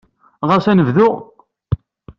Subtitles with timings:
[0.49, 1.09] Ɣas ad nebdu?